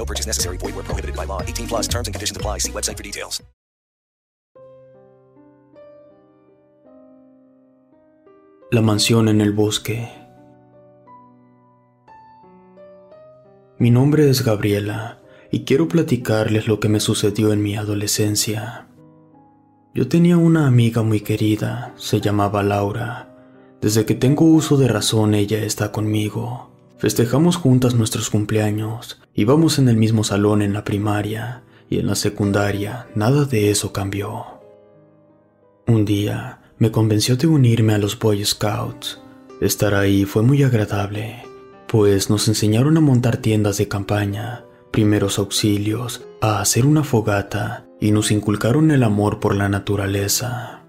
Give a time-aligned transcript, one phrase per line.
[0.00, 0.56] No purchase necessary.
[0.56, 1.42] Void where prohibited by law.
[1.42, 2.58] 18 plus terms and conditions apply.
[2.60, 3.42] See website for details.
[8.72, 10.08] La mansión en el bosque.
[13.78, 15.18] Mi nombre es Gabriela
[15.50, 18.86] y quiero platicarles lo que me sucedió en mi adolescencia.
[19.92, 23.34] Yo tenía una amiga muy querida, se llamaba Laura.
[23.80, 26.69] Desde que tengo uso de razón ella está conmigo.
[27.00, 32.14] Festejamos juntas nuestros cumpleaños, íbamos en el mismo salón en la primaria y en la
[32.14, 34.44] secundaria nada de eso cambió.
[35.86, 39.18] Un día me convenció de unirme a los Boy Scouts.
[39.62, 41.42] Estar ahí fue muy agradable,
[41.88, 48.12] pues nos enseñaron a montar tiendas de campaña, primeros auxilios, a hacer una fogata y
[48.12, 50.82] nos inculcaron el amor por la naturaleza.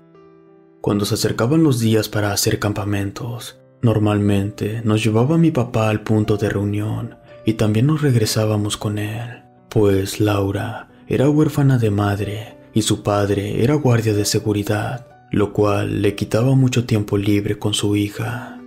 [0.81, 6.37] Cuando se acercaban los días para hacer campamentos, normalmente nos llevaba mi papá al punto
[6.37, 7.15] de reunión
[7.45, 13.63] y también nos regresábamos con él, pues Laura era huérfana de madre y su padre
[13.63, 18.61] era guardia de seguridad, lo cual le quitaba mucho tiempo libre con su hija.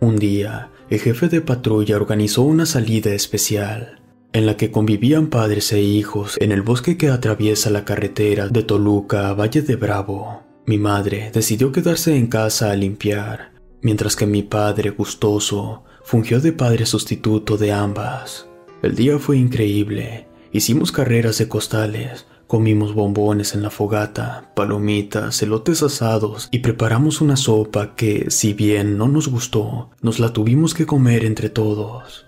[0.00, 4.00] Un día, el jefe de patrulla organizó una salida especial,
[4.32, 8.62] en la que convivían padres e hijos en el bosque que atraviesa la carretera de
[8.62, 10.42] Toluca a Valle de Bravo.
[10.66, 16.52] Mi madre decidió quedarse en casa a limpiar, mientras que mi padre, gustoso, fungió de
[16.52, 18.48] padre sustituto de ambas.
[18.82, 20.26] El día fue increíble.
[20.52, 27.36] Hicimos carreras de costales, comimos bombones en la fogata, palomitas, elotes asados y preparamos una
[27.36, 32.26] sopa que, si bien no nos gustó, nos la tuvimos que comer entre todos.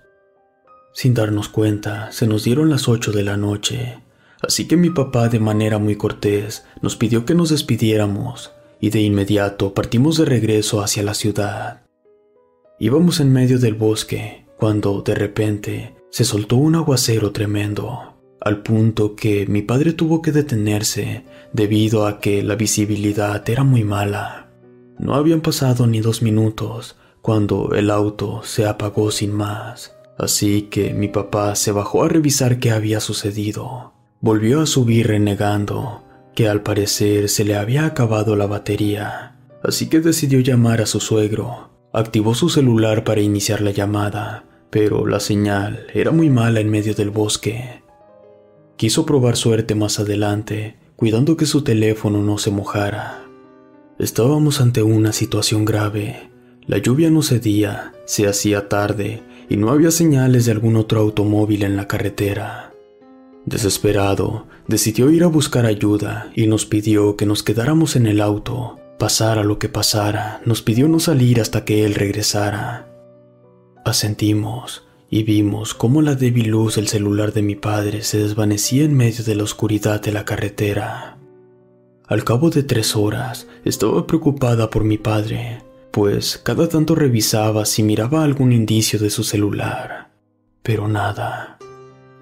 [0.92, 3.98] Sin darnos cuenta, se nos dieron las ocho de la noche,
[4.40, 9.00] así que mi papá de manera muy cortés nos pidió que nos despidiéramos y de
[9.00, 11.82] inmediato partimos de regreso hacia la ciudad.
[12.78, 19.16] Íbamos en medio del bosque cuando de repente se soltó un aguacero tremendo, al punto
[19.16, 24.50] que mi padre tuvo que detenerse debido a que la visibilidad era muy mala.
[24.98, 30.94] No habían pasado ni dos minutos cuando el auto se apagó sin más, así que
[30.94, 33.92] mi papá se bajó a revisar qué había sucedido.
[34.20, 36.03] Volvió a subir renegando
[36.34, 41.00] que al parecer se le había acabado la batería, así que decidió llamar a su
[41.00, 41.70] suegro.
[41.92, 46.94] Activó su celular para iniciar la llamada, pero la señal era muy mala en medio
[46.94, 47.82] del bosque.
[48.76, 53.22] Quiso probar suerte más adelante, cuidando que su teléfono no se mojara.
[54.00, 56.30] Estábamos ante una situación grave.
[56.66, 61.62] La lluvia no cedía, se hacía tarde y no había señales de algún otro automóvil
[61.62, 62.73] en la carretera.
[63.46, 68.80] Desesperado, decidió ir a buscar ayuda y nos pidió que nos quedáramos en el auto.
[68.98, 72.88] Pasara lo que pasara, nos pidió no salir hasta que él regresara.
[73.84, 78.96] Asentimos y vimos cómo la débil luz del celular de mi padre se desvanecía en
[78.96, 81.18] medio de la oscuridad de la carretera.
[82.06, 87.82] Al cabo de tres horas, estaba preocupada por mi padre, pues cada tanto revisaba si
[87.82, 90.10] miraba algún indicio de su celular.
[90.62, 91.58] Pero nada.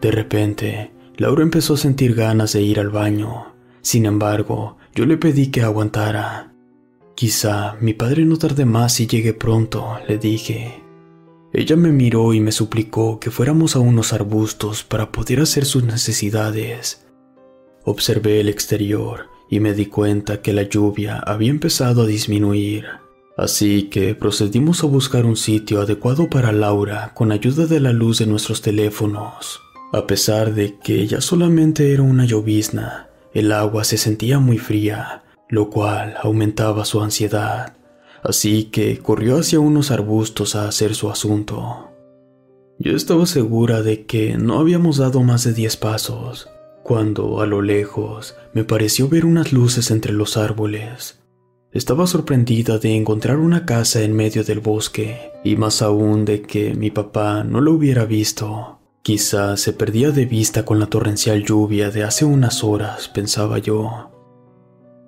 [0.00, 0.90] De repente,
[1.22, 3.54] Laura empezó a sentir ganas de ir al baño.
[3.80, 6.52] Sin embargo, yo le pedí que aguantara.
[7.14, 10.82] Quizá mi padre no tarde más y llegue pronto, le dije.
[11.52, 15.84] Ella me miró y me suplicó que fuéramos a unos arbustos para poder hacer sus
[15.84, 17.06] necesidades.
[17.84, 22.86] Observé el exterior y me di cuenta que la lluvia había empezado a disminuir.
[23.36, 28.18] Así que procedimos a buscar un sitio adecuado para Laura con ayuda de la luz
[28.18, 29.60] de nuestros teléfonos.
[29.92, 35.22] A pesar de que ya solamente era una llovizna, el agua se sentía muy fría,
[35.50, 37.76] lo cual aumentaba su ansiedad,
[38.22, 41.90] así que corrió hacia unos arbustos a hacer su asunto.
[42.78, 46.48] Yo estaba segura de que no habíamos dado más de diez pasos,
[46.82, 51.20] cuando a lo lejos me pareció ver unas luces entre los árboles.
[51.70, 56.74] Estaba sorprendida de encontrar una casa en medio del bosque y más aún de que
[56.74, 58.78] mi papá no lo hubiera visto.
[59.02, 64.12] Quizá se perdía de vista con la torrencial lluvia de hace unas horas, pensaba yo.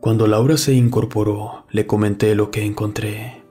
[0.01, 3.45] Cuando Laura se incorporó, le comenté lo que encontré.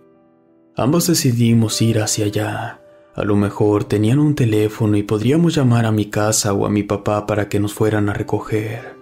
[0.75, 2.81] Ambas decidimos ir hacia allá.
[3.15, 6.83] A lo mejor tenían un teléfono y podríamos llamar a mi casa o a mi
[6.83, 8.97] papá para que nos fueran a recoger.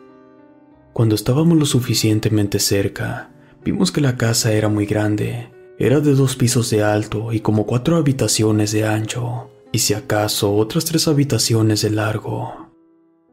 [0.94, 3.32] Cuando estábamos lo suficientemente cerca,
[3.66, 5.50] vimos que la casa era muy grande.
[5.80, 10.54] Era de dos pisos de alto y como cuatro habitaciones de ancho, y si acaso
[10.56, 12.70] otras tres habitaciones de largo.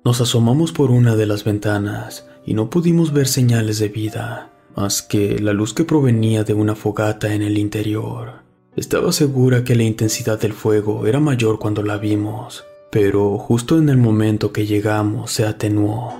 [0.04, 5.02] Nos asomamos por una de las ventanas y no pudimos ver señales de vida, más
[5.02, 8.42] que la luz que provenía de una fogata en el interior.
[8.76, 13.88] Estaba segura que la intensidad del fuego era mayor cuando la vimos, pero justo en
[13.88, 16.14] el momento que llegamos se atenuó.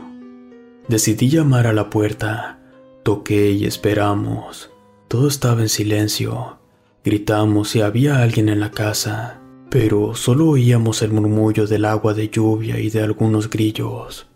[0.88, 2.58] Decidí llamar a la puerta,
[3.04, 4.70] toqué y esperamos.
[5.06, 6.58] Todo estaba en silencio.
[7.04, 12.28] Gritamos si había alguien en la casa, pero solo oíamos el murmullo del agua de
[12.28, 14.26] lluvia y de algunos grillos.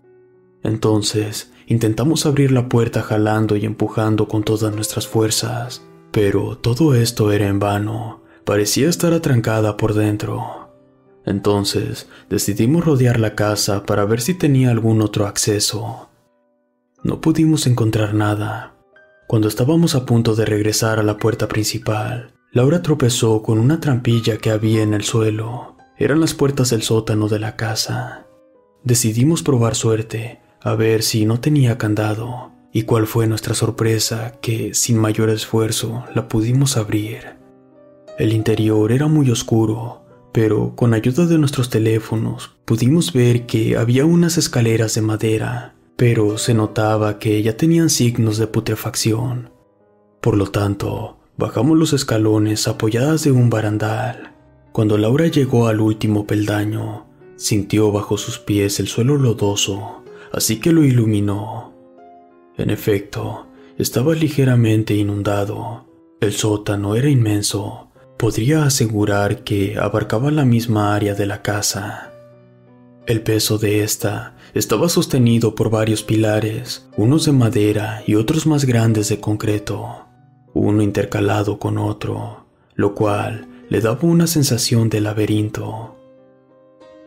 [0.63, 7.33] Entonces intentamos abrir la puerta jalando y empujando con todas nuestras fuerzas, pero todo esto
[7.33, 10.71] era en vano, parecía estar atrancada por dentro.
[11.25, 16.11] Entonces decidimos rodear la casa para ver si tenía algún otro acceso.
[17.03, 18.75] No pudimos encontrar nada.
[19.29, 24.37] Cuando estábamos a punto de regresar a la puerta principal, Laura tropezó con una trampilla
[24.37, 25.75] que había en el suelo.
[25.97, 28.27] Eran las puertas del sótano de la casa.
[28.85, 34.75] Decidimos probar suerte, a ver si no tenía candado, y cuál fue nuestra sorpresa que,
[34.75, 37.37] sin mayor esfuerzo, la pudimos abrir.
[38.19, 40.03] El interior era muy oscuro,
[40.33, 46.37] pero con ayuda de nuestros teléfonos pudimos ver que había unas escaleras de madera, pero
[46.37, 49.49] se notaba que ya tenían signos de putrefacción.
[50.21, 54.33] Por lo tanto, bajamos los escalones apoyadas de un barandal.
[54.73, 57.07] Cuando Laura llegó al último peldaño,
[57.37, 60.03] sintió bajo sus pies el suelo lodoso,
[60.33, 61.73] así que lo iluminó.
[62.57, 63.47] En efecto,
[63.79, 65.87] estaba ligeramente inundado.
[66.21, 67.89] El sótano era inmenso.
[68.19, 72.13] Podría asegurar que abarcaba la misma área de la casa.
[73.07, 78.65] El peso de esta estaba sostenido por varios pilares, unos de madera y otros más
[78.65, 80.07] grandes de concreto,
[80.55, 82.45] uno intercalado con otro,
[82.75, 85.97] lo cual le daba una sensación de laberinto.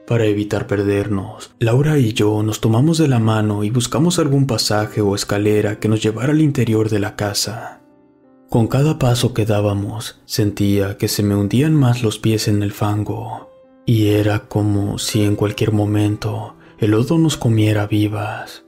[0.07, 5.01] Para evitar perdernos, Laura y yo nos tomamos de la mano y buscamos algún pasaje
[5.01, 7.81] o escalera que nos llevara al interior de la casa.
[8.49, 12.71] Con cada paso que dábamos, sentía que se me hundían más los pies en el
[12.71, 13.49] fango,
[13.85, 18.65] y era como si en cualquier momento el lodo nos comiera vivas.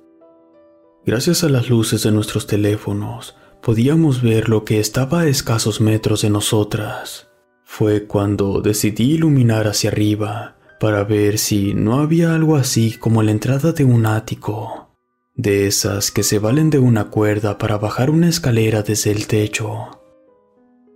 [1.06, 3.35] Gracias a las luces de nuestros teléfonos,
[3.68, 7.28] podíamos ver lo que estaba a escasos metros de nosotras.
[7.66, 13.31] Fue cuando decidí iluminar hacia arriba para ver si no había algo así como la
[13.31, 14.96] entrada de un ático,
[15.36, 20.00] de esas que se valen de una cuerda para bajar una escalera desde el techo.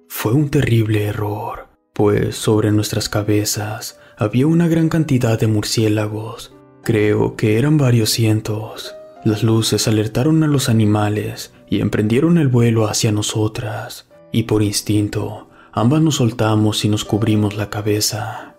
[0.08, 7.36] Fue un terrible error, pues sobre nuestras cabezas había una gran cantidad de murciélagos, creo
[7.36, 8.96] que eran varios cientos.
[9.26, 15.48] Las luces alertaron a los animales y emprendieron el vuelo hacia nosotras, y por instinto
[15.72, 18.56] ambas nos soltamos y nos cubrimos la cabeza.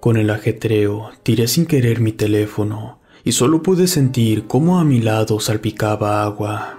[0.00, 5.00] Con el ajetreo, tiré sin querer mi teléfono y solo pude sentir cómo a mi
[5.00, 6.78] lado salpicaba agua,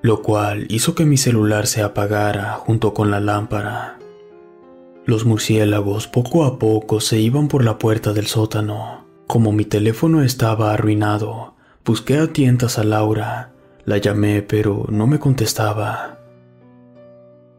[0.00, 3.98] lo cual hizo que mi celular se apagara junto con la lámpara.
[5.04, 9.06] Los murciélagos poco a poco se iban por la puerta del sótano.
[9.26, 13.52] Como mi teléfono estaba arruinado, busqué a tientas a Laura.
[13.88, 16.18] La llamé, pero no me contestaba.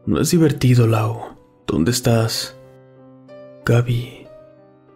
[0.06, 1.36] No es divertido, Lau.
[1.66, 2.56] ¿Dónde estás?
[3.64, 4.28] Gaby,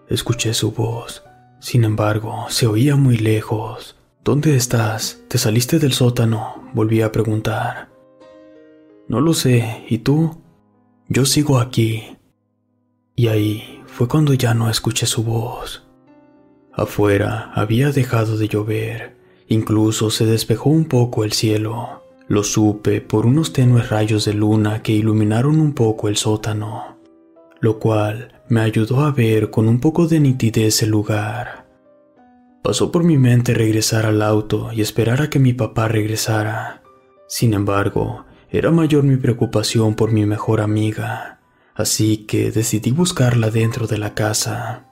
[0.08, 1.24] Escuché su voz.
[1.58, 3.96] Sin embargo, se oía muy lejos.
[4.22, 5.22] ¿Dónde estás?
[5.26, 6.70] ¿Te saliste del sótano?
[6.72, 7.88] Volví a preguntar.
[9.08, 9.84] No lo sé.
[9.88, 10.40] ¿Y tú?
[11.08, 12.16] Yo sigo aquí.
[13.16, 15.84] Y ahí fue cuando ya no escuché su voz.
[16.72, 19.13] Afuera había dejado de llover.
[19.48, 22.02] Incluso se despejó un poco el cielo.
[22.26, 26.96] Lo supe por unos tenues rayos de luna que iluminaron un poco el sótano,
[27.60, 31.66] lo cual me ayudó a ver con un poco de nitidez el lugar.
[32.62, 36.82] Pasó por mi mente regresar al auto y esperar a que mi papá regresara.
[37.28, 41.40] Sin embargo, era mayor mi preocupación por mi mejor amiga,
[41.74, 44.86] así que decidí buscarla dentro de la casa.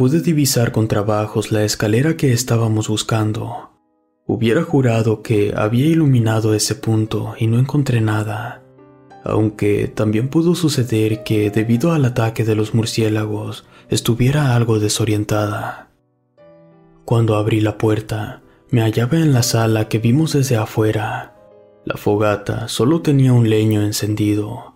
[0.00, 3.72] Pude divisar con trabajos la escalera que estábamos buscando.
[4.26, 8.62] Hubiera jurado que había iluminado ese punto y no encontré nada,
[9.24, 15.90] aunque también pudo suceder que debido al ataque de los murciélagos estuviera algo desorientada.
[17.04, 18.40] Cuando abrí la puerta,
[18.70, 21.34] me hallaba en la sala que vimos desde afuera.
[21.84, 24.72] La fogata solo tenía un leño encendido,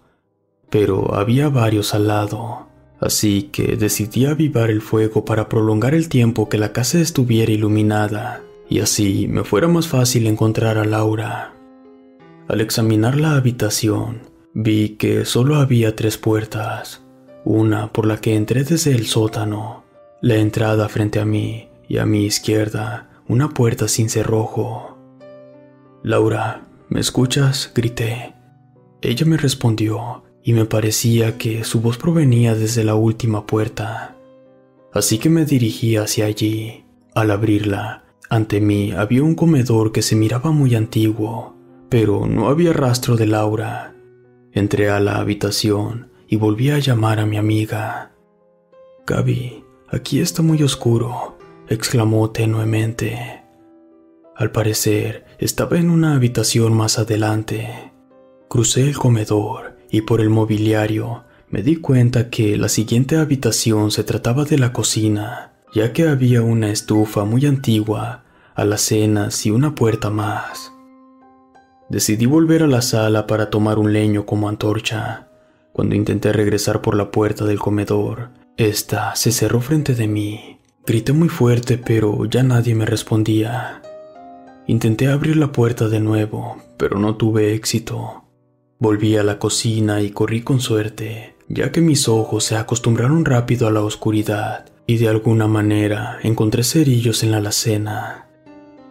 [0.69, 6.49] pero había varios al lado, así que decidí avivar el fuego para prolongar el tiempo
[6.49, 11.55] que la casa estuviera iluminada y así me fuera más fácil encontrar a Laura.
[12.49, 14.23] Al examinar la habitación,
[14.53, 17.03] vi que solo había tres puertas,
[17.45, 19.85] una por la que entré desde el sótano,
[20.21, 24.99] la entrada frente a mí y a mi izquierda una puerta sin cerrojo.
[26.03, 27.71] Laura, ¿me escuchas?
[27.75, 28.35] grité.
[29.01, 34.17] Ella me respondió y me parecía que su voz provenía desde la última puerta.
[34.93, 36.85] Así que me dirigí hacia allí.
[37.15, 41.57] Al abrirla, ante mí había un comedor que se miraba muy antiguo,
[41.89, 43.97] pero no había rastro de Laura.
[44.53, 48.13] Entré a la habitación y volví a llamar a mi amiga.
[49.07, 53.43] Gaby, aquí está muy oscuro, exclamó tenuemente.
[54.37, 57.93] Al parecer, estaba en una habitación más adelante.
[58.49, 64.05] Crucé el comedor y por el mobiliario me di cuenta que la siguiente habitación se
[64.05, 68.23] trataba de la cocina ya que había una estufa muy antigua,
[68.55, 70.73] alacenas y una puerta más.
[71.89, 75.29] Decidí volver a la sala para tomar un leño como antorcha.
[75.73, 80.61] Cuando intenté regresar por la puerta del comedor, esta se cerró frente de mí.
[80.87, 83.83] Grité muy fuerte, pero ya nadie me respondía.
[84.69, 88.24] Intenté abrir la puerta de nuevo, pero no tuve éxito.
[88.79, 93.69] Volví a la cocina y corrí con suerte, ya que mis ojos se acostumbraron rápido
[93.69, 98.29] a la oscuridad y de alguna manera encontré cerillos en la alacena.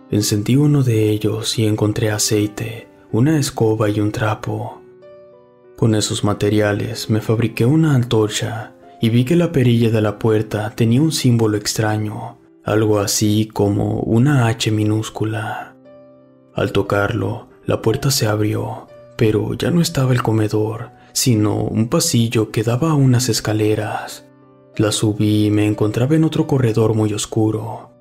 [0.10, 4.82] Encendí uno de ellos y encontré aceite, una escoba y un trapo.
[5.76, 10.72] Con esos materiales me fabriqué una antorcha y vi que la perilla de la puerta
[10.76, 15.76] tenía un símbolo extraño, algo así como una H minúscula.
[16.54, 22.52] Al tocarlo, la puerta se abrió, pero ya no estaba el comedor, sino un pasillo
[22.52, 24.26] que daba a unas escaleras.
[24.76, 27.92] La subí y me encontraba en otro corredor muy oscuro.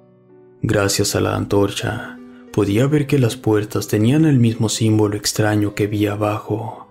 [0.62, 2.18] Gracias a la antorcha,
[2.52, 6.88] podía ver que las puertas tenían el mismo símbolo extraño que vi abajo.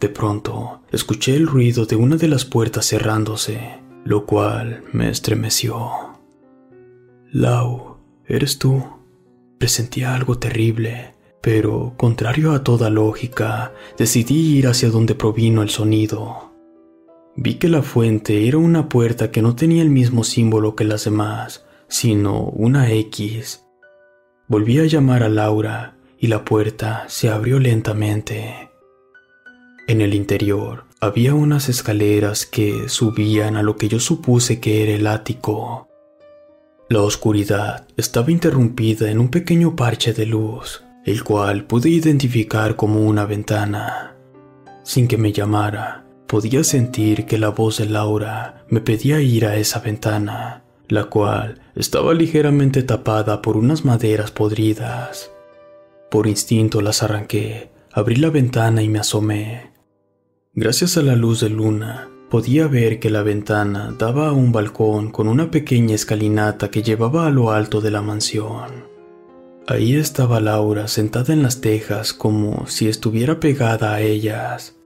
[0.00, 5.90] De pronto, escuché el ruido de una de las puertas cerrándose, lo cual me estremeció.
[7.30, 8.82] Lau, ¿eres tú?
[9.58, 16.52] Presentía algo terrible, pero, contrario a toda lógica, decidí ir hacia donde provino el sonido.
[17.36, 21.04] Vi que la fuente era una puerta que no tenía el mismo símbolo que las
[21.04, 23.64] demás, sino una X.
[24.48, 28.70] Volví a llamar a Laura y la puerta se abrió lentamente.
[29.88, 34.92] En el interior había unas escaleras que subían a lo que yo supuse que era
[34.92, 35.88] el ático.
[36.90, 43.00] La oscuridad estaba interrumpida en un pequeño parche de luz, el cual pude identificar como
[43.00, 44.16] una ventana.
[44.82, 49.56] Sin que me llamara, Podía sentir que la voz de Laura me pedía ir a
[49.56, 55.32] esa ventana, la cual estaba ligeramente tapada por unas maderas podridas.
[56.08, 59.72] Por instinto las arranqué, abrí la ventana y me asomé.
[60.54, 65.10] Gracias a la luz de luna, podía ver que la ventana daba a un balcón
[65.10, 68.89] con una pequeña escalinata que llevaba a lo alto de la mansión.
[69.70, 74.76] Ahí estaba Laura sentada en las tejas como si estuviera pegada a ellas.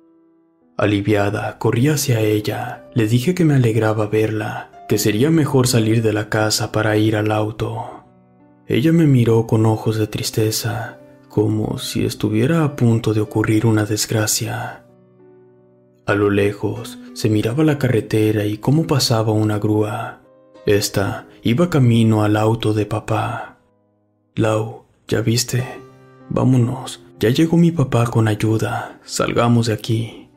[0.76, 2.84] Aliviada, corrí hacia ella.
[2.92, 7.16] Le dije que me alegraba verla, que sería mejor salir de la casa para ir
[7.16, 8.04] al auto.
[8.66, 10.98] Ella me miró con ojos de tristeza,
[11.30, 14.84] como si estuviera a punto de ocurrir una desgracia.
[16.04, 20.20] A lo lejos se miraba la carretera y cómo pasaba una grúa.
[20.66, 23.53] Esta iba camino al auto de papá.
[24.36, 25.64] Lau, ¿ya viste?
[26.28, 30.28] Vámonos, ya llegó mi papá con ayuda, salgamos de aquí.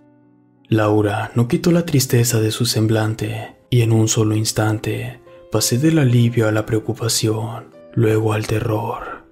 [0.69, 5.19] Laura no quitó la tristeza de su semblante y en un solo instante
[5.51, 9.25] pasé del alivio a la preocupación, luego al terror.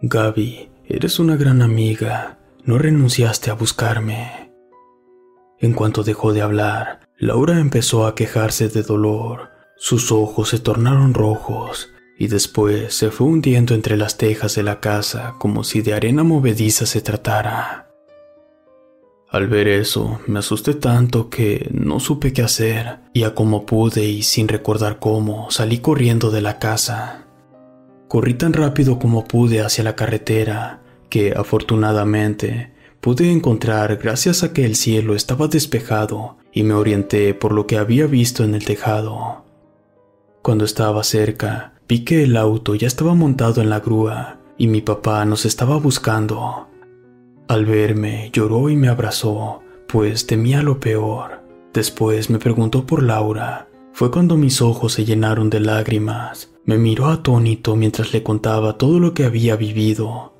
[0.00, 4.54] Gaby, eres una gran amiga, no renunciaste a buscarme.
[5.58, 9.50] En cuanto dejó de hablar, Laura empezó a quejarse de dolor.
[9.76, 11.90] Sus ojos se tornaron rojos
[12.20, 16.22] y después se fue hundiendo entre las tejas de la casa como si de arena
[16.22, 17.88] movediza se tratara.
[19.30, 24.04] Al ver eso, me asusté tanto que no supe qué hacer, y a como pude
[24.04, 27.26] y sin recordar cómo, salí corriendo de la casa.
[28.06, 34.66] Corrí tan rápido como pude hacia la carretera, que afortunadamente pude encontrar gracias a que
[34.66, 39.46] el cielo estaba despejado y me orienté por lo que había visto en el tejado.
[40.42, 44.80] Cuando estaba cerca, vi que el auto ya estaba montado en la grúa y mi
[44.80, 46.68] papá nos estaba buscando.
[47.48, 51.42] Al verme, lloró y me abrazó, pues temía lo peor.
[51.74, 53.66] Después me preguntó por Laura.
[53.92, 56.52] Fue cuando mis ojos se llenaron de lágrimas.
[56.64, 60.36] Me miró atónito mientras le contaba todo lo que había vivido.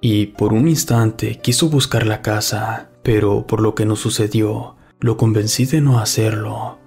[0.00, 5.16] Y por un instante quiso buscar la casa, pero por lo que nos sucedió, lo
[5.16, 6.78] convencí de no hacerlo.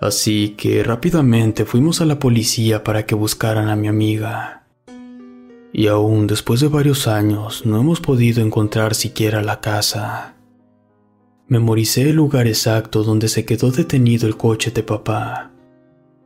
[0.00, 4.58] Así que rápidamente fuimos a la policía para que buscaran a mi amiga
[5.72, 10.34] y aún después de varios años no hemos podido encontrar siquiera la casa.
[11.46, 15.50] Memoricé el lugar exacto donde se quedó detenido el coche de papá.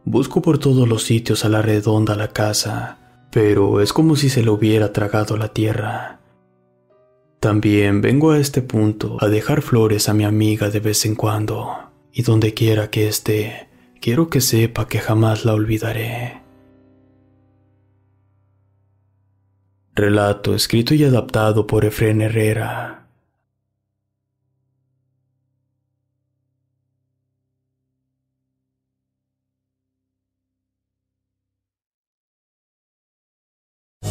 [0.05, 2.99] Busco por todos los sitios a la redonda la casa,
[3.31, 6.21] pero es como si se le hubiera tragado la tierra.
[7.39, 11.92] También vengo a este punto a dejar flores a mi amiga de vez en cuando,
[12.13, 13.69] y donde quiera que esté,
[14.01, 16.43] quiero que sepa que jamás la olvidaré.
[19.95, 23.02] Relato escrito y adaptado por Efren Herrera.